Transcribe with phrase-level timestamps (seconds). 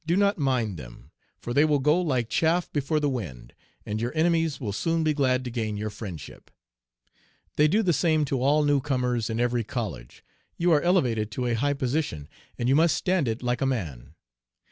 [0.07, 3.53] Do not mind them, for they will go like chaff before the wind,
[3.85, 6.49] and your enemies will soon be glad to gain your friendship.
[7.55, 10.23] They do the same to all newcomers in every college.
[10.57, 14.15] You are elevated to a high position, and you must stand it like a man.